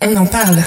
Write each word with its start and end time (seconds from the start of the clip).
On 0.00 0.14
en 0.14 0.26
parle. 0.26 0.58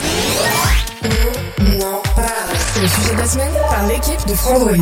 On 1.62 1.82
en 1.82 2.02
parle. 2.18 2.54
C'est 2.58 2.82
le 2.82 2.88
sujet 2.90 3.14
de 3.14 3.18
la 3.18 3.26
semaine 3.26 3.54
par 3.70 3.88
l'équipe 3.88 4.28
de 4.28 4.34
Frandroid. 4.34 4.76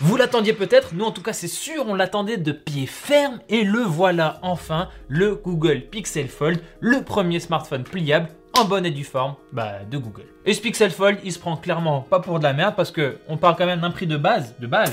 Vous 0.00 0.16
l'attendiez 0.16 0.54
peut-être, 0.54 0.94
nous 0.94 1.04
en 1.04 1.10
tout 1.10 1.20
cas 1.20 1.34
c'est 1.34 1.48
sûr, 1.48 1.84
on 1.86 1.94
l'attendait 1.94 2.38
de 2.38 2.52
pied 2.52 2.86
ferme 2.86 3.40
et 3.50 3.62
le 3.62 3.80
voilà 3.80 4.38
enfin, 4.40 4.88
le 5.08 5.34
Google 5.34 5.82
Pixel 5.90 6.28
Fold, 6.28 6.62
le 6.80 7.02
premier 7.02 7.40
smartphone 7.40 7.84
pliable 7.84 8.30
en 8.58 8.64
bonne 8.64 8.86
et 8.86 8.90
due 8.90 9.04
forme 9.04 9.34
bah, 9.52 9.84
de 9.90 9.98
Google. 9.98 10.24
Et 10.46 10.54
ce 10.54 10.62
Pixel 10.62 10.92
Fold, 10.92 11.18
il 11.22 11.34
se 11.34 11.38
prend 11.38 11.58
clairement 11.58 12.00
pas 12.00 12.20
pour 12.20 12.38
de 12.38 12.44
la 12.44 12.54
merde 12.54 12.72
parce 12.74 12.90
que 12.90 13.18
on 13.28 13.36
parle 13.36 13.56
quand 13.56 13.66
même 13.66 13.80
d'un 13.80 13.90
prix 13.90 14.06
de 14.06 14.16
base, 14.16 14.54
de 14.58 14.66
base, 14.66 14.92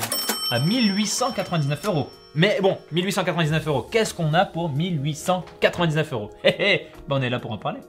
à 0.50 0.58
1899 0.60 1.84
euros. 1.86 2.10
Mais 2.38 2.60
bon, 2.62 2.78
1899 2.92 3.66
euros, 3.66 3.82
qu'est-ce 3.82 4.14
qu'on 4.14 4.32
a 4.32 4.44
pour 4.44 4.68
1899 4.68 6.12
euros? 6.12 6.30
Hé 6.44 6.54
hé, 6.60 6.86
bah 7.08 7.16
on 7.18 7.22
est 7.22 7.30
là 7.30 7.40
pour 7.40 7.50
en 7.50 7.58
parler. 7.58 7.80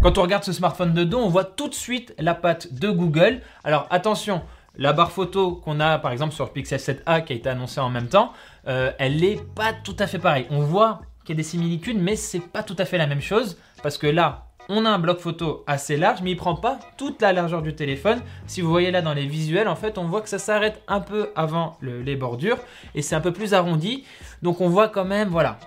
Quand 0.00 0.16
on 0.16 0.22
regarde 0.22 0.44
ce 0.44 0.52
smartphone 0.52 0.94
de 0.94 1.02
dos, 1.02 1.18
on 1.18 1.28
voit 1.28 1.42
tout 1.42 1.66
de 1.66 1.74
suite 1.74 2.14
la 2.20 2.36
patte 2.36 2.72
de 2.72 2.88
Google. 2.88 3.40
Alors 3.64 3.88
attention, 3.90 4.42
la 4.76 4.92
barre 4.92 5.10
photo 5.10 5.56
qu'on 5.56 5.80
a 5.80 5.98
par 5.98 6.12
exemple 6.12 6.34
sur 6.34 6.52
Pixel 6.52 6.78
7a 6.78 7.24
qui 7.24 7.32
a 7.32 7.36
été 7.36 7.48
annoncée 7.48 7.80
en 7.80 7.90
même 7.90 8.06
temps, 8.06 8.32
euh, 8.68 8.92
elle 9.00 9.16
n'est 9.16 9.40
pas 9.56 9.72
tout 9.72 9.96
à 9.98 10.06
fait 10.06 10.20
pareille. 10.20 10.46
On 10.50 10.60
voit 10.60 11.00
qu'il 11.24 11.34
y 11.34 11.36
a 11.36 11.42
des 11.42 11.42
similitudes, 11.42 12.00
mais 12.00 12.14
c'est 12.14 12.38
pas 12.38 12.62
tout 12.62 12.76
à 12.78 12.84
fait 12.84 12.96
la 12.96 13.08
même 13.08 13.20
chose 13.20 13.58
parce 13.82 13.98
que 13.98 14.06
là, 14.06 14.46
on 14.68 14.84
a 14.84 14.90
un 14.90 14.98
bloc 14.98 15.18
photo 15.18 15.64
assez 15.66 15.96
large, 15.96 16.20
mais 16.22 16.32
il 16.32 16.36
prend 16.36 16.54
pas 16.54 16.78
toute 16.96 17.22
la 17.22 17.32
largeur 17.32 17.62
du 17.62 17.74
téléphone. 17.74 18.20
Si 18.46 18.60
vous 18.60 18.70
voyez 18.70 18.90
là 18.90 19.02
dans 19.02 19.14
les 19.14 19.26
visuels, 19.26 19.68
en 19.68 19.76
fait, 19.76 19.98
on 19.98 20.04
voit 20.04 20.20
que 20.20 20.28
ça 20.28 20.38
s'arrête 20.38 20.82
un 20.88 21.00
peu 21.00 21.30
avant 21.36 21.76
les 21.82 22.16
bordures 22.16 22.58
et 22.94 23.02
c'est 23.02 23.14
un 23.14 23.20
peu 23.20 23.32
plus 23.32 23.54
arrondi. 23.54 24.04
Donc 24.42 24.60
on 24.60 24.68
voit 24.68 24.88
quand 24.88 25.04
même, 25.04 25.28
voilà, 25.28 25.58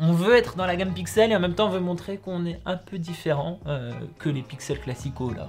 on 0.00 0.12
veut 0.12 0.36
être 0.36 0.56
dans 0.56 0.66
la 0.66 0.76
gamme 0.76 0.92
Pixel 0.92 1.32
et 1.32 1.36
en 1.36 1.40
même 1.40 1.54
temps 1.54 1.66
on 1.66 1.70
veut 1.70 1.80
montrer 1.80 2.18
qu'on 2.18 2.46
est 2.46 2.60
un 2.66 2.76
peu 2.76 2.98
différent 2.98 3.58
euh, 3.66 3.92
que 4.18 4.28
les 4.28 4.42
pixels 4.42 4.80
classicaux 4.80 5.32
là. 5.32 5.48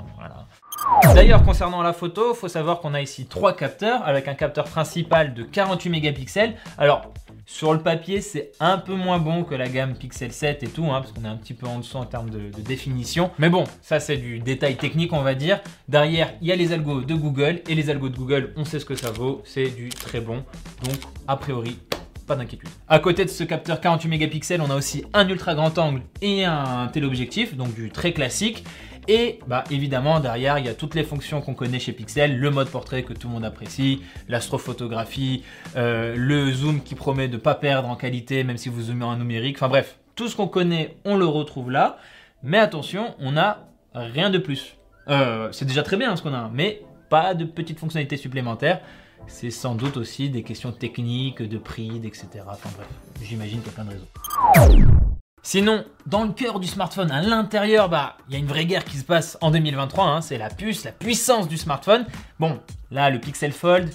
D'ailleurs, 1.13 1.43
concernant 1.43 1.81
la 1.81 1.93
photo, 1.93 2.33
il 2.33 2.37
faut 2.37 2.47
savoir 2.47 2.79
qu'on 2.79 2.93
a 2.93 3.01
ici 3.01 3.25
trois 3.25 3.55
capteurs 3.55 4.01
avec 4.05 4.27
un 4.27 4.33
capteur 4.33 4.65
principal 4.65 5.33
de 5.33 5.43
48 5.43 5.89
mégapixels. 5.89 6.55
Alors, 6.77 7.11
sur 7.51 7.73
le 7.73 7.79
papier, 7.79 8.21
c'est 8.21 8.51
un 8.59 8.77
peu 8.77 8.93
moins 8.93 9.17
bon 9.17 9.43
que 9.43 9.55
la 9.55 9.67
gamme 9.67 9.95
Pixel 9.95 10.31
7 10.31 10.61
et 10.61 10.67
tout, 10.67 10.85
hein, 10.85 11.01
parce 11.01 11.11
qu'on 11.11 11.25
est 11.25 11.27
un 11.27 11.35
petit 11.35 11.55
peu 11.55 11.65
en 11.65 11.79
dessous 11.79 11.97
en 11.97 12.05
termes 12.05 12.29
de, 12.29 12.51
définition. 12.61 13.31
Mais 13.39 13.49
bon, 13.49 13.63
ça 13.81 13.99
c'est 13.99 14.17
du 14.17 14.37
détail 14.37 14.77
technique, 14.77 15.13
on 15.13 15.23
va 15.23 15.33
dire. 15.33 15.59
Derrière, 15.87 16.31
il 16.41 16.47
y 16.47 16.51
a 16.51 16.55
les 16.55 16.73
algos 16.73 17.01
de 17.01 17.15
Google, 17.15 17.61
et 17.67 17.73
les 17.73 17.89
algos 17.89 18.09
de 18.09 18.15
Google, 18.15 18.53
on 18.55 18.65
sait 18.65 18.79
ce 18.79 18.85
que 18.85 18.93
ça 18.93 19.09
vaut, 19.09 19.41
c'est 19.45 19.75
du 19.75 19.89
très 19.89 20.21
bon. 20.21 20.43
Donc, 20.83 20.99
a 21.27 21.35
priori, 21.37 21.79
pas 22.27 22.35
d'inquiétude. 22.35 22.69
À 22.87 22.99
côté 22.99 23.25
de 23.25 23.29
ce 23.31 23.43
capteur 23.43 23.81
48 23.81 24.07
mégapixels, 24.09 24.61
on 24.61 24.69
a 24.69 24.75
aussi 24.75 25.03
un 25.13 25.27
ultra 25.27 25.55
grand 25.55 25.75
angle 25.79 26.03
et 26.21 26.45
un 26.45 26.87
téléobjectif, 26.93 27.57
donc 27.57 27.73
du 27.73 27.89
très 27.89 28.13
classique. 28.13 28.63
Et 29.11 29.39
bah 29.47 29.63
évidemment 29.71 30.19
derrière 30.19 30.59
il 30.59 30.67
y 30.67 30.69
a 30.69 30.75
toutes 30.75 30.93
les 30.93 31.03
fonctions 31.03 31.41
qu'on 31.41 31.55
connaît 31.55 31.79
chez 31.79 31.93
Pixel, 31.93 32.37
le 32.37 32.51
mode 32.51 32.69
portrait 32.69 33.01
que 33.01 33.13
tout 33.13 33.27
le 33.27 33.33
monde 33.33 33.43
apprécie, 33.43 34.03
l'astrophotographie, 34.27 35.43
euh, 35.75 36.13
le 36.15 36.51
zoom 36.51 36.83
qui 36.83 36.93
promet 36.93 37.27
de 37.27 37.33
ne 37.33 37.37
pas 37.39 37.55
perdre 37.55 37.89
en 37.89 37.95
qualité 37.95 38.43
même 38.43 38.57
si 38.57 38.69
vous 38.69 38.83
zoomez 38.83 39.05
en 39.05 39.17
numérique. 39.17 39.57
Enfin 39.57 39.67
bref, 39.67 39.97
tout 40.13 40.27
ce 40.27 40.35
qu'on 40.35 40.47
connaît 40.47 40.95
on 41.05 41.17
le 41.17 41.25
retrouve 41.25 41.71
là. 41.71 41.97
Mais 42.43 42.59
attention, 42.59 43.15
on 43.19 43.31
n'a 43.31 43.65
rien 43.95 44.29
de 44.29 44.37
plus. 44.37 44.75
Euh, 45.07 45.51
c'est 45.51 45.65
déjà 45.65 45.81
très 45.81 45.97
bien 45.97 46.15
ce 46.15 46.21
qu'on 46.21 46.33
a, 46.35 46.49
mais 46.53 46.83
pas 47.09 47.33
de 47.33 47.45
petites 47.45 47.79
fonctionnalités 47.79 48.17
supplémentaires. 48.17 48.79
C'est 49.25 49.49
sans 49.49 49.73
doute 49.73 49.97
aussi 49.97 50.29
des 50.29 50.43
questions 50.43 50.71
techniques, 50.71 51.41
de 51.41 51.57
prix, 51.57 51.99
etc. 52.05 52.27
Enfin 52.47 52.69
bref, 52.75 52.87
j'imagine 53.23 53.59
qu'il 53.61 53.71
y 53.71 53.71
a 53.71 53.73
plein 53.73 53.85
de 53.85 53.89
raisons. 53.89 54.98
Sinon, 55.41 55.85
dans 56.05 56.23
le 56.23 56.31
cœur 56.31 56.59
du 56.59 56.67
smartphone, 56.67 57.11
à 57.11 57.21
l'intérieur, 57.21 57.89
bah, 57.89 58.17
il 58.27 58.33
y 58.33 58.35
a 58.35 58.39
une 58.39 58.47
vraie 58.47 58.65
guerre 58.65 58.83
qui 58.83 58.97
se 58.97 59.03
passe 59.03 59.37
en 59.41 59.51
2023. 59.51 60.05
Hein, 60.05 60.21
c'est 60.21 60.37
la 60.37 60.49
puce, 60.49 60.83
la 60.83 60.91
puissance 60.91 61.47
du 61.47 61.57
smartphone. 61.57 62.05
Bon, 62.39 62.59
là, 62.91 63.09
le 63.09 63.19
Pixel 63.19 63.51
Fold, 63.51 63.89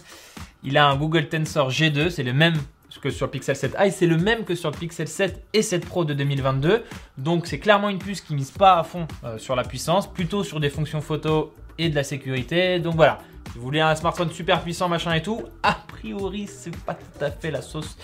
il 0.62 0.78
a 0.78 0.86
un 0.86 0.96
Google 0.96 1.28
Tensor 1.28 1.70
G2, 1.70 2.10
c'est 2.10 2.22
le 2.22 2.32
même 2.32 2.54
que 3.02 3.10
sur 3.10 3.26
le 3.26 3.32
Pixel 3.32 3.54
7i, 3.54 3.90
c'est 3.90 4.06
le 4.06 4.16
même 4.16 4.44
que 4.44 4.54
sur 4.54 4.70
le 4.70 4.76
Pixel 4.76 5.08
7 5.08 5.44
et 5.52 5.62
7 5.62 5.84
Pro 5.84 6.04
de 6.04 6.14
2022. 6.14 6.84
Donc, 7.18 7.46
c'est 7.46 7.58
clairement 7.58 7.90
une 7.90 7.98
puce 7.98 8.22
qui 8.22 8.34
mise 8.34 8.50
pas 8.50 8.78
à 8.78 8.82
fond 8.82 9.06
euh, 9.24 9.36
sur 9.36 9.54
la 9.56 9.64
puissance, 9.64 10.10
plutôt 10.10 10.42
sur 10.42 10.58
des 10.58 10.70
fonctions 10.70 11.00
photo 11.02 11.54
et 11.76 11.88
de 11.88 11.94
la 11.94 12.04
sécurité. 12.04 12.78
Donc 12.78 12.94
voilà, 12.94 13.18
si 13.52 13.58
vous 13.58 13.64
voulez 13.64 13.80
un 13.80 13.94
smartphone 13.94 14.30
super 14.30 14.62
puissant, 14.62 14.88
machin 14.88 15.12
et 15.12 15.22
tout, 15.22 15.42
a 15.62 15.76
priori, 15.86 16.46
c'est 16.46 16.74
pas 16.76 16.94
tout 16.94 17.24
à 17.24 17.30
fait 17.30 17.50
la 17.50 17.62
sauce 17.62 17.96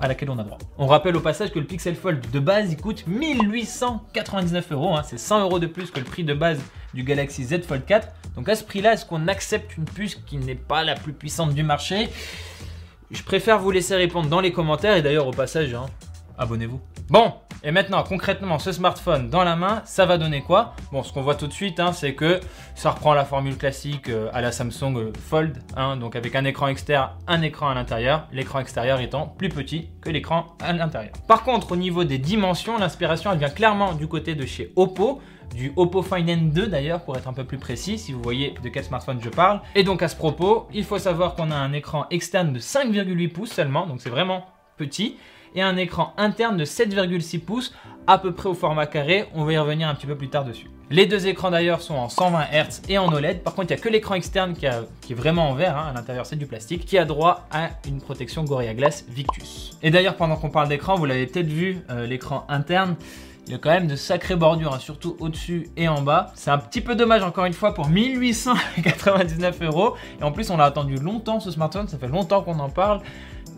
à 0.00 0.08
laquelle 0.08 0.30
on 0.30 0.38
a 0.38 0.44
droit. 0.44 0.58
On 0.78 0.86
rappelle 0.86 1.16
au 1.16 1.20
passage 1.20 1.50
que 1.50 1.58
le 1.58 1.64
Pixel 1.64 1.94
Fold 1.94 2.30
de 2.30 2.38
base 2.40 2.72
il 2.72 2.76
coûte 2.76 3.06
1899 3.06 4.72
euros, 4.72 4.96
hein. 4.96 5.02
c'est 5.04 5.18
100 5.18 5.40
euros 5.42 5.58
de 5.58 5.66
plus 5.66 5.90
que 5.90 5.98
le 5.98 6.04
prix 6.04 6.24
de 6.24 6.34
base 6.34 6.60
du 6.94 7.02
Galaxy 7.02 7.44
Z 7.44 7.62
Fold 7.62 7.84
4. 7.84 8.08
Donc 8.36 8.48
à 8.48 8.54
ce 8.54 8.64
prix-là, 8.64 8.94
est-ce 8.94 9.04
qu'on 9.04 9.28
accepte 9.28 9.76
une 9.76 9.84
puce 9.84 10.14
qui 10.14 10.36
n'est 10.36 10.54
pas 10.54 10.84
la 10.84 10.94
plus 10.94 11.12
puissante 11.12 11.54
du 11.54 11.62
marché? 11.62 12.08
Je 13.10 13.22
préfère 13.22 13.58
vous 13.58 13.70
laisser 13.70 13.96
répondre 13.96 14.28
dans 14.28 14.40
les 14.40 14.52
commentaires 14.52 14.96
et 14.96 15.02
d'ailleurs 15.02 15.26
au 15.26 15.32
passage, 15.32 15.74
hein, 15.74 15.86
abonnez-vous. 16.38 16.80
Bon, 17.10 17.34
et 17.64 17.72
maintenant, 17.72 18.04
concrètement, 18.04 18.58
ce 18.58 18.70
smartphone 18.70 19.30
dans 19.30 19.42
la 19.42 19.56
main, 19.56 19.82
ça 19.84 20.06
va 20.06 20.16
donner 20.16 20.42
quoi? 20.42 20.74
Bon, 20.92 21.02
ce 21.02 21.12
qu'on 21.12 21.22
voit 21.22 21.34
tout 21.34 21.48
de 21.48 21.52
suite, 21.52 21.80
hein, 21.80 21.92
c'est 21.92 22.14
que 22.14 22.40
ça 22.74 22.90
reprend 22.90 23.14
la 23.14 23.24
formule 23.24 23.56
classique 23.56 24.08
euh, 24.08 24.30
à 24.32 24.40
la 24.40 24.52
Samsung 24.52 24.96
euh, 24.96 25.12
Fold, 25.28 25.58
hein, 25.76 25.96
donc 25.96 26.14
avec 26.14 26.36
un 26.36 26.44
écran 26.44 26.68
externe, 26.68 27.10
un 27.26 27.42
écran 27.42 27.68
à 27.68 27.74
l'intérieur, 27.74 28.28
l'écran 28.32 28.60
extérieur 28.60 29.00
étant 29.00 29.26
plus 29.26 29.48
petit 29.48 29.88
que 30.00 30.10
l'écran 30.10 30.46
à 30.62 30.72
l'intérieur. 30.72 31.12
Par 31.26 31.42
contre, 31.42 31.72
au 31.72 31.76
niveau 31.76 32.04
des 32.04 32.18
dimensions, 32.18 32.78
l'inspiration, 32.78 33.32
elle 33.32 33.38
vient 33.38 33.50
clairement 33.50 33.94
du 33.94 34.06
côté 34.06 34.34
de 34.36 34.46
chez 34.46 34.72
Oppo, 34.76 35.20
du 35.54 35.72
Oppo 35.76 36.02
Find 36.02 36.28
N2 36.28 36.66
d'ailleurs 36.66 37.02
pour 37.02 37.16
être 37.16 37.26
un 37.26 37.32
peu 37.32 37.44
plus 37.44 37.56
précis 37.58 37.98
si 37.98 38.12
vous 38.12 38.22
voyez 38.22 38.54
de 38.62 38.68
quel 38.68 38.84
smartphone 38.84 39.18
je 39.22 39.30
parle. 39.30 39.60
Et 39.74 39.82
donc 39.82 40.02
à 40.02 40.08
ce 40.08 40.14
propos, 40.14 40.68
il 40.72 40.84
faut 40.84 40.98
savoir 40.98 41.34
qu'on 41.34 41.50
a 41.50 41.56
un 41.56 41.72
écran 41.72 42.06
externe 42.10 42.52
de 42.52 42.60
5,8 42.60 43.32
pouces 43.32 43.52
seulement, 43.52 43.86
donc 43.86 44.00
c'est 44.00 44.10
vraiment 44.10 44.44
petit 44.76 45.16
et 45.54 45.62
un 45.62 45.76
écran 45.76 46.14
interne 46.16 46.56
de 46.56 46.64
7,6 46.64 47.40
pouces 47.40 47.74
à 48.06 48.18
peu 48.18 48.32
près 48.32 48.48
au 48.48 48.54
format 48.54 48.86
carré. 48.86 49.26
On 49.34 49.44
va 49.44 49.52
y 49.52 49.58
revenir 49.58 49.88
un 49.88 49.94
petit 49.94 50.06
peu 50.06 50.16
plus 50.16 50.28
tard 50.28 50.44
dessus. 50.44 50.68
Les 50.90 51.04
deux 51.04 51.26
écrans 51.26 51.50
d'ailleurs 51.50 51.82
sont 51.82 51.96
en 51.96 52.08
120 52.08 52.46
Hz 52.50 52.82
et 52.88 52.96
en 52.96 53.12
OLED. 53.12 53.42
Par 53.42 53.54
contre, 53.54 53.70
il 53.70 53.74
n'y 53.74 53.80
a 53.80 53.84
que 53.84 53.90
l'écran 53.90 54.14
externe 54.14 54.54
qui, 54.54 54.64
est 54.64 55.14
vraiment 55.14 55.50
en 55.50 55.54
verre, 55.54 55.76
hein. 55.76 55.88
à 55.90 55.92
l'intérieur 55.92 56.24
c'est 56.24 56.36
du 56.36 56.46
plastique, 56.46 56.86
qui 56.86 56.96
a 56.96 57.04
droit 57.04 57.46
à 57.50 57.68
une 57.86 58.00
protection 58.00 58.42
Gorilla 58.44 58.72
Glass 58.72 59.04
Victus. 59.08 59.72
Et 59.82 59.90
d'ailleurs, 59.90 60.16
pendant 60.16 60.36
qu'on 60.36 60.48
parle 60.48 60.68
d'écran, 60.68 60.94
vous 60.94 61.04
l'avez 61.04 61.26
peut-être 61.26 61.46
vu, 61.46 61.84
euh, 61.90 62.06
l'écran 62.06 62.46
interne, 62.48 62.96
il 63.46 63.52
y 63.52 63.54
a 63.54 63.58
quand 63.58 63.70
même 63.70 63.86
de 63.86 63.96
sacrées 63.96 64.36
bordures, 64.36 64.74
hein, 64.74 64.78
surtout 64.78 65.16
au-dessus 65.20 65.68
et 65.76 65.88
en 65.88 66.00
bas. 66.00 66.32
C'est 66.34 66.50
un 66.50 66.58
petit 66.58 66.82
peu 66.82 66.94
dommage 66.94 67.22
encore 67.22 67.46
une 67.46 67.54
fois 67.54 67.72
pour 67.72 67.88
1899 67.88 69.62
euros. 69.62 69.94
Et 70.20 70.22
en 70.22 70.32
plus, 70.32 70.50
on 70.50 70.56
l'a 70.58 70.64
attendu 70.64 70.96
longtemps 70.96 71.40
ce 71.40 71.50
smartphone, 71.50 71.88
ça 71.88 71.98
fait 71.98 72.08
longtemps 72.08 72.42
qu'on 72.42 72.58
en 72.58 72.68
parle 72.68 73.00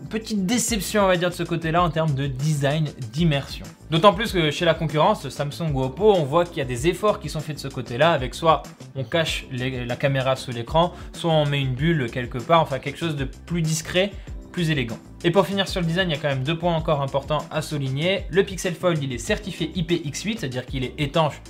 petite 0.09 0.45
déception, 0.45 1.03
on 1.03 1.07
va 1.07 1.17
dire, 1.17 1.29
de 1.29 1.35
ce 1.35 1.43
côté-là 1.43 1.83
en 1.83 1.89
termes 1.89 2.13
de 2.13 2.27
design, 2.27 2.89
d'immersion. 3.13 3.65
D'autant 3.89 4.13
plus 4.13 4.31
que 4.31 4.51
chez 4.51 4.65
la 4.65 4.73
concurrence, 4.73 5.27
Samsung 5.29 5.71
ou 5.73 5.83
Oppo, 5.83 6.13
on 6.13 6.23
voit 6.23 6.45
qu'il 6.45 6.57
y 6.57 6.61
a 6.61 6.65
des 6.65 6.87
efforts 6.87 7.19
qui 7.19 7.29
sont 7.29 7.39
faits 7.39 7.55
de 7.55 7.61
ce 7.61 7.67
côté-là, 7.67 8.11
avec 8.11 8.33
soit 8.35 8.63
on 8.95 9.03
cache 9.03 9.45
la 9.51 9.95
caméra 9.95 10.35
sous 10.35 10.51
l'écran, 10.51 10.93
soit 11.13 11.31
on 11.31 11.45
met 11.45 11.61
une 11.61 11.73
bulle 11.73 12.09
quelque 12.11 12.37
part, 12.37 12.61
enfin 12.61 12.79
quelque 12.79 12.97
chose 12.97 13.15
de 13.15 13.25
plus 13.25 13.61
discret, 13.61 14.11
plus 14.51 14.69
élégant. 14.69 14.99
Et 15.23 15.31
pour 15.31 15.45
finir 15.45 15.67
sur 15.67 15.81
le 15.81 15.87
design, 15.87 16.09
il 16.09 16.15
y 16.15 16.17
a 16.17 16.21
quand 16.21 16.29
même 16.29 16.43
deux 16.43 16.57
points 16.57 16.75
encore 16.75 17.01
importants 17.01 17.45
à 17.51 17.61
souligner. 17.61 18.25
Le 18.29 18.43
Pixel 18.43 18.73
Fold, 18.73 19.01
il 19.01 19.13
est 19.13 19.17
certifié 19.17 19.71
IPX8, 19.75 20.39
c'est-à-dire 20.39 20.65
qu'il 20.65 20.83
est 20.83 20.93
étanche 20.97 21.41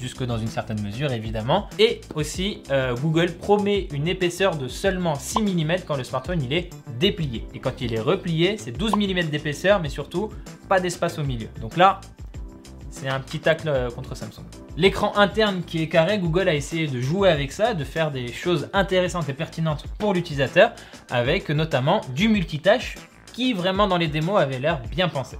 jusque 0.00 0.24
dans 0.24 0.38
une 0.38 0.48
certaine 0.48 0.80
mesure 0.80 1.12
évidemment. 1.12 1.68
Et 1.78 2.00
aussi, 2.14 2.62
euh, 2.70 2.94
Google 2.94 3.32
promet 3.32 3.88
une 3.92 4.08
épaisseur 4.08 4.56
de 4.56 4.68
seulement 4.68 5.14
6 5.14 5.42
mm 5.42 5.76
quand 5.86 5.96
le 5.96 6.04
smartphone 6.04 6.42
il 6.42 6.52
est 6.52 6.70
déplié. 6.98 7.46
Et 7.54 7.58
quand 7.58 7.80
il 7.80 7.94
est 7.94 8.00
replié, 8.00 8.56
c'est 8.58 8.72
12 8.72 8.96
mm 8.96 9.24
d'épaisseur, 9.24 9.80
mais 9.80 9.88
surtout 9.88 10.30
pas 10.68 10.80
d'espace 10.80 11.18
au 11.18 11.24
milieu. 11.24 11.48
Donc 11.60 11.76
là, 11.76 12.00
c'est 12.90 13.08
un 13.08 13.20
petit 13.20 13.40
tacle 13.40 13.68
euh, 13.68 13.90
contre 13.90 14.16
Samsung. 14.16 14.44
L'écran 14.76 15.16
interne 15.16 15.62
qui 15.66 15.82
est 15.82 15.88
carré, 15.88 16.18
Google 16.18 16.48
a 16.48 16.54
essayé 16.54 16.86
de 16.86 17.00
jouer 17.00 17.28
avec 17.28 17.52
ça, 17.52 17.74
de 17.74 17.84
faire 17.84 18.10
des 18.10 18.32
choses 18.32 18.68
intéressantes 18.72 19.28
et 19.28 19.32
pertinentes 19.32 19.84
pour 19.98 20.14
l'utilisateur, 20.14 20.72
avec 21.10 21.48
notamment 21.48 22.00
du 22.14 22.28
multitâche 22.28 22.96
qui 23.32 23.52
vraiment 23.52 23.86
dans 23.86 23.98
les 23.98 24.08
démos 24.08 24.40
avait 24.40 24.58
l'air 24.58 24.80
bien 24.90 25.08
pensé. 25.08 25.36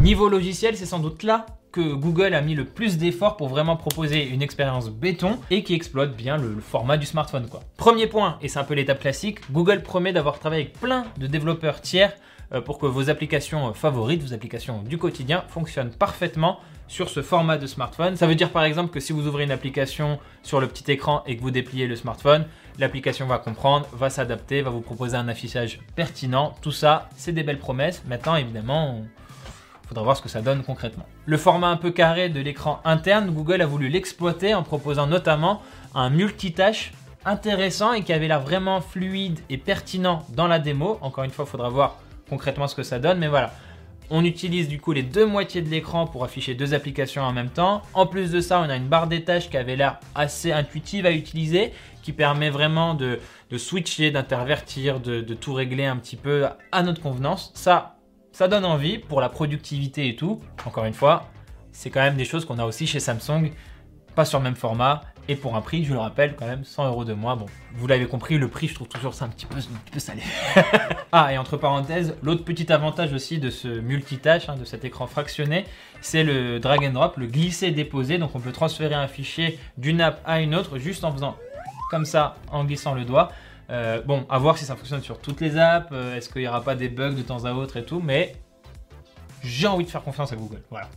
Niveau 0.00 0.28
logiciel, 0.28 0.76
c'est 0.76 0.86
sans 0.86 1.00
doute 1.00 1.22
là 1.22 1.46
que 1.72 1.94
Google 1.94 2.34
a 2.34 2.40
mis 2.40 2.54
le 2.54 2.64
plus 2.64 2.98
d'efforts 2.98 3.36
pour 3.36 3.48
vraiment 3.48 3.76
proposer 3.76 4.26
une 4.26 4.42
expérience 4.42 4.90
béton 4.90 5.38
et 5.50 5.62
qui 5.62 5.74
exploite 5.74 6.16
bien 6.16 6.36
le, 6.36 6.56
format 6.60 6.96
du 6.96 7.06
smartphone. 7.06 7.48
Premier 7.76 8.06
point, 8.06 8.38
et 8.42 8.48
c'est 8.48 8.58
un 8.58 8.64
peu 8.64 8.74
l'étape 8.74 9.00
classique, 9.00 9.38
Google 9.50 9.82
promet 9.82 10.12
d'avoir 10.12 10.38
travaillé 10.38 10.62
avec 10.62 10.78
plein 10.78 11.04
de 11.18 11.26
développeurs 11.26 11.80
tiers 11.80 12.12
euh, 12.52 12.60
pour 12.60 12.78
que 12.78 12.86
vos 12.86 13.10
applications 13.10 13.68
euh, 13.68 13.72
favorites, 13.72 14.22
vos 14.22 14.34
applications 14.34 14.82
du 14.82 14.98
quotidien 14.98 15.44
fonctionnent 15.48 15.92
parfaitement 15.92 16.58
sur 16.88 17.08
ce 17.08 17.22
format 17.22 17.56
de 17.56 17.66
smartphone. 17.68 18.16
Ça 18.16 18.26
veut 18.26 18.34
dire 18.34 18.50
par 18.50 18.64
exemple 18.64 18.90
que 18.90 18.98
si 18.98 19.12
vous 19.12 19.28
ouvrez 19.28 19.44
une 19.44 19.52
application 19.52 20.18
sur 20.42 20.60
le 20.60 20.66
petit 20.66 20.90
écran 20.90 21.22
et 21.26 21.36
que 21.36 21.42
vous 21.42 21.52
dépliez 21.52 21.86
le 21.86 21.94
smartphone, 21.94 22.46
l'application 22.78 23.26
va 23.26 23.38
comprendre, 23.38 23.86
va 23.92 24.10
s'adapter, 24.10 24.62
va 24.62 24.70
vous 24.70 24.80
proposer 24.80 25.16
un 25.16 25.28
affichage 25.28 25.80
pertinent. 25.94 26.54
Tout 26.62 26.72
ça, 26.72 27.08
c'est 27.14 27.32
des 27.32 27.44
belles 27.44 27.60
promesses. 27.60 28.02
Maintenant, 28.08 28.34
évidemment, 28.34 29.02
faudra 29.90 30.04
voir 30.04 30.16
ce 30.16 30.22
que 30.22 30.28
ça 30.28 30.40
donne 30.40 30.62
concrètement. 30.62 31.04
Le 31.26 31.36
format 31.36 31.66
un 31.66 31.76
peu 31.76 31.90
carré 31.90 32.28
de 32.28 32.40
l'écran 32.40 32.80
interne, 32.84 33.32
Google 33.32 33.60
a 33.60 33.66
voulu 33.66 33.88
l'exploiter 33.88 34.54
en 34.54 34.62
proposant 34.62 35.08
notamment 35.08 35.62
un 35.96 36.10
multitâche 36.10 36.92
intéressant 37.24 37.92
et 37.92 38.04
qui 38.04 38.12
avait 38.12 38.28
l'air 38.28 38.40
vraiment 38.40 38.80
fluide 38.80 39.40
et 39.48 39.58
pertinent 39.58 40.24
dans 40.28 40.46
la 40.46 40.60
démo. 40.60 40.98
Encore 41.00 41.24
une 41.24 41.32
fois, 41.32 41.44
il 41.44 41.50
faudra 41.50 41.68
voir 41.70 41.98
concrètement 42.28 42.68
ce 42.68 42.76
que 42.76 42.84
ça 42.84 43.00
donne, 43.00 43.18
mais 43.18 43.26
voilà. 43.26 43.52
On 44.10 44.24
utilise 44.24 44.68
du 44.68 44.80
coup 44.80 44.92
les 44.92 45.02
deux 45.02 45.26
moitiés 45.26 45.60
de 45.60 45.68
l'écran 45.68 46.06
pour 46.06 46.22
afficher 46.22 46.54
deux 46.54 46.72
applications 46.72 47.22
en 47.22 47.32
même 47.32 47.50
temps. 47.50 47.82
En 47.92 48.06
plus 48.06 48.30
de 48.30 48.40
ça, 48.40 48.60
on 48.60 48.70
a 48.70 48.76
une 48.76 48.86
barre 48.86 49.08
des 49.08 49.24
tâches 49.24 49.50
qui 49.50 49.56
avait 49.56 49.74
l'air 49.74 49.98
assez 50.14 50.52
intuitive 50.52 51.04
à 51.04 51.10
utiliser, 51.10 51.72
qui 52.02 52.12
permet 52.12 52.50
vraiment 52.50 52.94
de, 52.94 53.18
switcher, 53.56 54.12
d'intervertir, 54.12 55.00
de, 55.00 55.34
tout 55.34 55.52
régler 55.52 55.86
un 55.86 55.96
petit 55.96 56.16
peu 56.16 56.46
à 56.70 56.82
notre 56.84 57.02
convenance. 57.02 57.50
Ça 58.40 58.48
donne 58.48 58.64
envie 58.64 58.96
pour 58.96 59.20
la 59.20 59.28
productivité 59.28 60.08
et 60.08 60.16
tout. 60.16 60.40
Encore 60.64 60.86
une 60.86 60.94
fois, 60.94 61.26
c'est 61.72 61.90
quand 61.90 62.00
même 62.00 62.16
des 62.16 62.24
choses 62.24 62.46
qu'on 62.46 62.58
a 62.58 62.64
aussi 62.64 62.86
chez 62.86 62.98
Samsung, 62.98 63.50
pas 64.14 64.24
sur 64.24 64.38
le 64.38 64.44
même 64.44 64.54
format, 64.56 65.02
et 65.28 65.36
pour 65.36 65.56
un 65.56 65.60
prix, 65.60 65.84
je 65.84 65.92
le 65.92 65.98
rappelle, 65.98 66.36
quand 66.36 66.46
même 66.46 66.64
100 66.64 66.86
euros 66.86 67.04
de 67.04 67.12
moins. 67.12 67.36
Bon, 67.36 67.44
vous 67.74 67.86
l'avez 67.86 68.06
compris, 68.06 68.38
le 68.38 68.48
prix, 68.48 68.66
je 68.68 68.74
trouve 68.74 68.88
toujours 68.88 69.12
ça 69.12 69.26
un 69.26 69.28
petit 69.28 69.44
peu, 69.44 69.60
salé. 70.00 70.22
ah, 71.12 71.34
et 71.34 71.36
entre 71.36 71.58
parenthèses, 71.58 72.14
l'autre 72.22 72.42
petit 72.42 72.72
avantage 72.72 73.12
aussi 73.12 73.36
de 73.36 73.50
ce 73.50 73.68
multitâche, 73.68 74.48
hein, 74.48 74.56
de 74.56 74.64
cet 74.64 74.86
écran 74.86 75.06
fractionné, 75.06 75.66
c'est 76.00 76.24
le 76.24 76.60
drag 76.60 76.82
and 76.82 76.92
drop, 76.92 77.18
le 77.18 77.26
glisser-déposer. 77.26 78.16
Donc 78.16 78.34
on 78.34 78.40
peut 78.40 78.52
transférer 78.52 78.94
un 78.94 79.06
fichier 79.06 79.58
d'une 79.76 80.00
app 80.00 80.22
à 80.24 80.40
une 80.40 80.54
autre 80.54 80.78
juste 80.78 81.04
en 81.04 81.12
faisant 81.12 81.36
comme 81.90 82.06
ça, 82.06 82.36
en 82.50 82.64
glissant 82.64 82.94
le 82.94 83.04
doigt. 83.04 83.30
Euh, 83.70 84.00
bon, 84.02 84.24
à 84.30 84.38
voir 84.38 84.56
si 84.56 84.64
ça 84.64 84.76
fonctionne 84.76 85.02
sur 85.02 85.20
toutes 85.20 85.40
les 85.40 85.58
apps, 85.58 85.88
euh, 85.92 86.16
est-ce 86.16 86.28
qu'il 86.28 86.42
n'y 86.42 86.48
aura 86.48 86.62
pas 86.62 86.74
des 86.74 86.88
bugs 86.88 87.12
de 87.12 87.22
temps 87.22 87.44
à 87.44 87.52
autre 87.52 87.76
et 87.76 87.84
tout, 87.84 88.00
mais 88.02 88.34
j'ai 89.42 89.66
envie 89.66 89.84
de 89.84 89.90
faire 89.90 90.02
confiance 90.02 90.32
à 90.32 90.36
Google. 90.36 90.62
Voilà. 90.70 90.88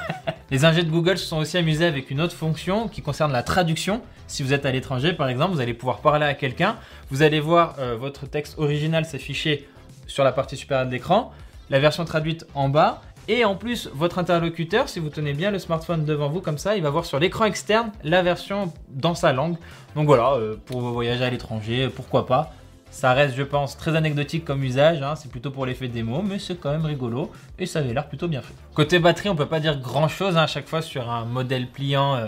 Les 0.50 0.64
ingés 0.64 0.82
de 0.82 0.90
Google 0.90 1.18
se 1.18 1.26
sont 1.26 1.36
aussi 1.36 1.58
amusés 1.58 1.86
avec 1.86 2.10
une 2.10 2.20
autre 2.20 2.34
fonction 2.34 2.88
qui 2.88 3.02
concerne 3.02 3.30
la 3.30 3.42
traduction. 3.42 4.02
Si 4.26 4.42
vous 4.42 4.52
êtes 4.52 4.64
à 4.66 4.72
l'étranger, 4.72 5.12
par 5.12 5.28
exemple, 5.28 5.54
vous 5.54 5.60
allez 5.60 5.74
pouvoir 5.74 5.98
parler 5.98 6.24
à 6.24 6.34
quelqu'un. 6.34 6.76
Vous 7.10 7.22
allez 7.22 7.40
voir 7.40 7.76
euh, 7.78 7.96
votre 7.96 8.26
texte 8.26 8.58
original 8.58 9.04
s'afficher 9.04 9.68
sur 10.06 10.24
la 10.24 10.32
partie 10.32 10.56
supérieure 10.56 10.86
de 10.86 10.92
l'écran, 10.92 11.32
la 11.68 11.78
version 11.78 12.04
traduite 12.04 12.46
en 12.54 12.68
bas. 12.68 13.00
Et 13.32 13.44
en 13.44 13.54
plus, 13.54 13.88
votre 13.94 14.18
interlocuteur, 14.18 14.88
si 14.88 14.98
vous 14.98 15.08
tenez 15.08 15.34
bien 15.34 15.52
le 15.52 15.60
smartphone 15.60 16.04
devant 16.04 16.28
vous 16.28 16.40
comme 16.40 16.58
ça, 16.58 16.76
il 16.76 16.82
va 16.82 16.90
voir 16.90 17.04
sur 17.04 17.20
l'écran 17.20 17.44
externe 17.44 17.92
la 18.02 18.24
version 18.24 18.72
dans 18.88 19.14
sa 19.14 19.32
langue. 19.32 19.54
Donc 19.94 20.06
voilà, 20.06 20.32
euh, 20.32 20.56
pour 20.66 20.80
vos 20.80 20.90
voyages 20.90 21.22
à 21.22 21.30
l'étranger, 21.30 21.88
pourquoi 21.94 22.26
pas. 22.26 22.52
Ça 22.90 23.12
reste, 23.12 23.36
je 23.36 23.44
pense, 23.44 23.76
très 23.76 23.94
anecdotique 23.94 24.44
comme 24.44 24.64
usage. 24.64 25.00
Hein. 25.00 25.14
C'est 25.14 25.30
plutôt 25.30 25.52
pour 25.52 25.64
l'effet 25.64 25.86
démo, 25.86 26.22
mais 26.22 26.40
c'est 26.40 26.58
quand 26.58 26.72
même 26.72 26.84
rigolo 26.84 27.30
et 27.56 27.66
ça 27.66 27.78
avait 27.78 27.94
l'air 27.94 28.08
plutôt 28.08 28.26
bien 28.26 28.42
fait. 28.42 28.52
Côté 28.74 28.98
batterie, 28.98 29.28
on 29.28 29.36
peut 29.36 29.46
pas 29.46 29.60
dire 29.60 29.78
grand 29.78 30.08
chose 30.08 30.36
hein, 30.36 30.42
à 30.42 30.48
chaque 30.48 30.66
fois 30.66 30.82
sur 30.82 31.08
un 31.08 31.24
modèle 31.24 31.68
pliant. 31.68 32.16
Euh, 32.16 32.26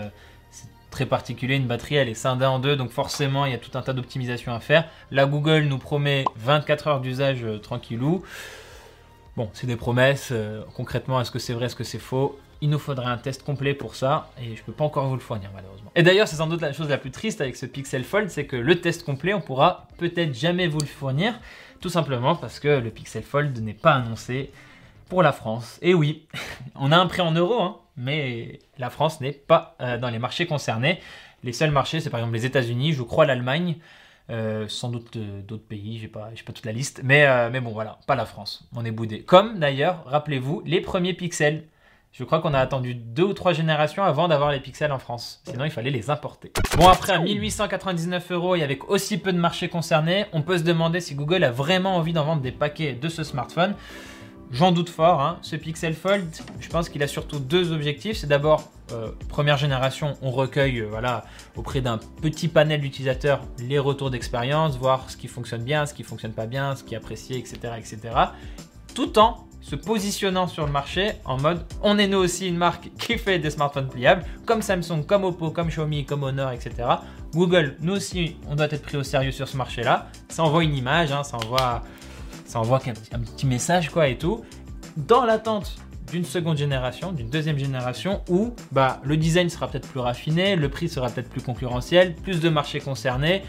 c'est 0.51 0.69
très 0.89 1.05
particulier. 1.05 1.57
Une 1.57 1.67
batterie, 1.67 1.95
elle 1.95 2.07
est 2.07 2.13
scindée 2.13 2.45
en 2.45 2.59
deux, 2.59 2.77
donc 2.77 2.91
forcément, 2.91 3.43
il 3.43 3.51
y 3.51 3.55
a 3.55 3.57
tout 3.57 3.77
un 3.77 3.81
tas 3.81 3.91
d'optimisations 3.91 4.53
à 4.53 4.61
faire. 4.61 4.85
La 5.11 5.25
Google 5.25 5.63
nous 5.63 5.79
promet 5.79 6.23
24 6.37 6.87
heures 6.87 7.01
d'usage 7.01 7.43
euh, 7.43 7.57
tranquillou. 7.57 8.23
Bon, 9.35 9.49
c'est 9.53 9.65
des 9.65 9.75
promesses. 9.75 10.29
Euh, 10.31 10.61
concrètement, 10.75 11.19
est-ce 11.19 11.31
que 11.31 11.39
c'est 11.39 11.53
vrai, 11.53 11.65
est-ce 11.65 11.75
que 11.75 11.83
c'est 11.83 11.99
faux? 11.99 12.39
Il 12.61 12.69
nous 12.69 12.79
faudrait 12.79 13.07
un 13.07 13.17
test 13.17 13.43
complet 13.43 13.73
pour 13.73 13.95
ça 13.95 14.29
et 14.41 14.55
je 14.55 14.63
peux 14.63 14.71
pas 14.71 14.85
encore 14.85 15.07
vous 15.07 15.15
le 15.15 15.21
fournir 15.21 15.49
malheureusement. 15.53 15.91
Et 15.95 16.03
d'ailleurs, 16.03 16.27
c'est 16.27 16.37
sans 16.37 16.47
doute 16.47 16.61
la 16.61 16.71
chose 16.71 16.87
la 16.87 16.97
plus 16.97 17.11
triste 17.11 17.41
avec 17.41 17.57
ce 17.57 17.65
Pixel 17.65 18.03
Fold, 18.03 18.29
c'est 18.29 18.45
que 18.45 18.55
le 18.55 18.79
test 18.79 19.03
complet, 19.03 19.33
on 19.33 19.41
pourra 19.41 19.87
peut-être 19.97 20.33
jamais 20.33 20.67
vous 20.67 20.79
le 20.79 20.85
fournir, 20.85 21.33
tout 21.81 21.89
simplement 21.89 22.35
parce 22.35 22.59
que 22.59 22.79
le 22.79 22.89
Pixel 22.89 23.23
Fold 23.23 23.57
n'est 23.59 23.73
pas 23.73 23.95
annoncé 23.95 24.51
pour 25.09 25.23
la 25.23 25.33
France. 25.33 25.77
Et 25.81 25.93
oui, 25.93 26.25
on 26.75 26.91
a 26.91 26.97
un 26.97 27.07
prix 27.07 27.21
en 27.21 27.31
euros, 27.31 27.61
hein, 27.61 27.77
mais 27.97 28.59
la 28.77 28.89
France 28.89 29.19
n'est 29.19 29.33
pas 29.33 29.75
euh, 29.81 29.97
dans 29.97 30.09
les 30.09 30.19
marchés 30.19 30.45
concernés. 30.45 31.01
Les 31.43 31.51
seuls 31.53 31.71
marchés, 31.71 31.99
c'est 31.99 32.09
par 32.09 32.21
exemple 32.21 32.35
les 32.35 32.45
États-Unis, 32.45 32.93
je 32.93 33.03
crois 33.03 33.25
l'Allemagne. 33.25 33.75
Euh, 34.29 34.67
sans 34.69 34.89
doute 34.89 35.17
euh, 35.17 35.41
d'autres 35.41 35.67
pays, 35.67 35.99
j'ai 35.99 36.07
pas, 36.07 36.29
pas 36.45 36.53
toute 36.53 36.65
la 36.65 36.71
liste, 36.71 37.01
mais, 37.03 37.49
mais 37.49 37.59
bon 37.59 37.71
voilà, 37.71 37.99
pas 38.07 38.15
la 38.15 38.25
France, 38.25 38.69
on 38.73 38.85
est 38.85 38.91
boudé. 38.91 39.21
Comme 39.23 39.59
d'ailleurs, 39.59 40.03
rappelez-vous, 40.05 40.61
les 40.65 40.79
premiers 40.79 41.13
pixels 41.13 41.65
je 42.13 42.23
crois 42.23 42.41
qu'on 42.41 42.53
a 42.53 42.59
attendu 42.59 42.93
deux 42.93 43.23
ou 43.23 43.33
trois 43.33 43.53
générations 43.53 44.03
avant 44.03 44.27
d'avoir 44.27 44.51
les 44.51 44.59
pixels 44.59 44.91
en 44.91 44.99
France. 44.99 45.41
Sinon, 45.47 45.65
il 45.65 45.71
fallait 45.71 45.89
les 45.89 46.11
importer. 46.11 46.51
Bon, 46.77 46.87
après, 46.87 47.13
à 47.13 47.17
1899 47.17 48.31
euros 48.31 48.55
et 48.55 48.61
avec 48.61 48.87
aussi 48.87 49.17
peu 49.17 49.33
de 49.33 49.39
marchés 49.39 49.67
concernés, 49.67 50.27
on 50.31 50.43
peut 50.43 50.59
se 50.59 50.63
demander 50.63 50.99
si 50.99 51.15
Google 51.15 51.43
a 51.43 51.49
vraiment 51.49 51.95
envie 51.95 52.13
d'en 52.13 52.23
vendre 52.23 52.43
des 52.43 52.51
paquets 52.51 52.93
de 52.93 53.09
ce 53.09 53.23
smartphone. 53.23 53.73
J'en 54.53 54.71
doute 54.71 54.89
fort. 54.89 55.19
Hein. 55.19 55.39
Ce 55.41 55.55
Pixel 55.55 55.95
Fold, 55.95 56.27
je 56.59 56.69
pense 56.69 56.87
qu'il 56.87 57.01
a 57.01 57.07
surtout 57.07 57.39
deux 57.39 57.71
objectifs. 57.71 58.17
C'est 58.17 58.27
d'abord, 58.27 58.71
euh, 58.91 59.09
première 59.27 59.57
génération, 59.57 60.15
on 60.21 60.29
recueille 60.29 60.81
euh, 60.81 60.87
voilà, 60.87 61.25
auprès 61.55 61.81
d'un 61.81 61.97
petit 62.21 62.47
panel 62.47 62.79
d'utilisateurs 62.79 63.41
les 63.57 63.79
retours 63.79 64.11
d'expérience, 64.11 64.77
voir 64.77 65.09
ce 65.09 65.17
qui 65.17 65.27
fonctionne 65.27 65.63
bien, 65.63 65.87
ce 65.87 65.95
qui 65.95 66.03
fonctionne 66.03 66.33
pas 66.33 66.45
bien, 66.45 66.75
ce 66.75 66.83
qui 66.83 66.93
est 66.93 66.97
apprécié, 66.97 67.37
etc. 67.37 67.57
etc. 67.79 67.97
tout 68.93 69.17
en 69.17 69.47
se 69.63 69.75
positionnant 69.75 70.47
sur 70.47 70.65
le 70.65 70.71
marché 70.71 71.13
en 71.23 71.39
mode 71.39 71.65
on 71.81 71.97
est 71.97 72.07
nous 72.07 72.17
aussi 72.17 72.47
une 72.49 72.57
marque 72.57 72.91
qui 72.99 73.17
fait 73.17 73.39
des 73.39 73.49
smartphones 73.49 73.89
pliables, 73.89 74.23
comme 74.45 74.61
Samsung, 74.61 75.03
comme 75.07 75.23
Oppo, 75.23 75.49
comme 75.49 75.69
Xiaomi, 75.69 76.05
comme 76.05 76.21
Honor, 76.23 76.51
etc. 76.51 76.71
Google, 77.33 77.75
nous 77.79 77.93
aussi, 77.93 78.35
on 78.47 78.55
doit 78.55 78.67
être 78.69 78.83
pris 78.83 78.97
au 78.97 79.03
sérieux 79.03 79.31
sur 79.31 79.47
ce 79.47 79.57
marché-là. 79.57 80.07
Ça 80.29 80.43
envoie 80.43 80.63
une 80.63 80.75
image, 80.75 81.11
hein, 81.11 81.23
ça 81.23 81.37
envoie, 81.37 81.81
ça 82.53 82.59
envoie 82.59 82.79
un, 82.85 83.19
petit 83.19 83.47
message, 83.47 83.89
quoi, 83.89 84.07
et 84.07 84.15
tout. 84.15 84.43
Dans 84.95 85.25
l'attente 85.25 85.75
d'une 86.11 86.23
seconde 86.23 86.55
génération, 86.55 87.11
d'une 87.11 87.31
deuxième 87.31 87.57
génération, 87.57 88.21
où 88.29 88.53
bah, 88.71 89.01
le 89.03 89.17
design 89.17 89.49
sera 89.49 89.67
peut-être 89.67 89.87
plus 89.87 89.99
raffiné, 89.99 90.55
le 90.55 90.69
prix 90.69 90.87
sera 90.87 91.09
peut-être 91.09 91.29
plus 91.29 91.41
concurrentiel, 91.41 92.13
plus 92.13 92.41
de 92.41 92.49
marchés 92.49 92.79
concernés, 92.79 93.41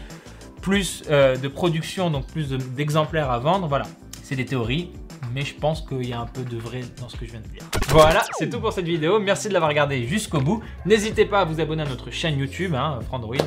plus 0.59 1.03
euh, 1.11 1.37
de 1.37 1.47
production, 1.47 2.09
donc 2.09 2.25
plus 2.25 2.49
d'exemplaires 2.49 3.29
à 3.29 3.37
vendre. 3.37 3.67
Voilà, 3.67 3.85
c'est 4.23 4.35
des 4.35 4.45
théories 4.45 4.89
mais 5.33 5.41
je 5.41 5.55
pense 5.55 5.81
qu'il 5.81 6.07
y 6.07 6.13
a 6.13 6.19
un 6.19 6.25
peu 6.25 6.43
de 6.43 6.57
vrai 6.57 6.81
dans 6.99 7.09
ce 7.09 7.15
que 7.15 7.25
je 7.25 7.31
viens 7.31 7.41
de 7.41 7.47
dire. 7.47 7.63
Voilà, 7.89 8.23
c'est 8.37 8.49
tout 8.49 8.59
pour 8.59 8.73
cette 8.73 8.85
vidéo. 8.85 9.19
Merci 9.19 9.47
de 9.47 9.53
l'avoir 9.53 9.69
regardé 9.69 10.05
jusqu'au 10.07 10.39
bout. 10.39 10.63
N'hésitez 10.85 11.25
pas 11.25 11.41
à 11.41 11.45
vous 11.45 11.59
abonner 11.59 11.83
à 11.83 11.85
notre 11.87 12.11
chaîne 12.11 12.37
YouTube, 12.37 12.73
hein, 12.75 12.99
Frandroid. 13.07 13.37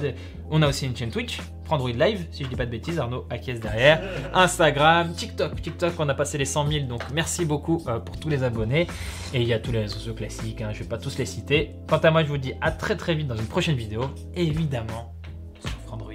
On 0.50 0.62
a 0.62 0.68
aussi 0.68 0.86
une 0.86 0.96
chaîne 0.96 1.10
Twitch, 1.10 1.38
Frandroid 1.64 1.92
Live, 1.92 2.26
si 2.30 2.44
je 2.44 2.48
dis 2.48 2.56
pas 2.56 2.64
de 2.64 2.70
bêtises, 2.70 2.98
Arnaud 2.98 3.26
acquiesce 3.28 3.60
derrière? 3.60 4.02
Instagram, 4.32 5.12
TikTok, 5.12 5.60
TikTok, 5.60 5.92
on 5.98 6.08
a 6.08 6.14
passé 6.14 6.38
les 6.38 6.46
100 6.46 6.66
000, 6.66 6.86
donc 6.86 7.02
merci 7.12 7.44
beaucoup 7.44 7.82
euh, 7.86 7.98
pour 7.98 8.18
tous 8.18 8.30
les 8.30 8.42
abonnés. 8.42 8.86
Et 9.34 9.42
il 9.42 9.46
y 9.46 9.52
a 9.52 9.58
tous 9.58 9.72
les 9.72 9.80
réseaux 9.80 9.96
sociaux 9.96 10.14
classiques, 10.14 10.62
hein, 10.62 10.70
je 10.72 10.78
vais 10.78 10.88
pas 10.88 10.96
tous 10.96 11.18
les 11.18 11.26
citer. 11.26 11.72
Quant 11.86 11.98
à 11.98 12.10
moi, 12.10 12.22
je 12.24 12.28
vous 12.28 12.38
dis 12.38 12.54
à 12.62 12.70
très 12.70 12.96
très 12.96 13.14
vite 13.14 13.26
dans 13.26 13.36
une 13.36 13.46
prochaine 13.46 13.76
vidéo, 13.76 14.10
évidemment 14.34 15.14
sur 15.60 15.78
Frandroid. 15.86 16.14